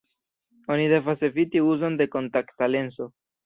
[0.75, 3.13] Oni devas eviti uzon de kontakta lenso.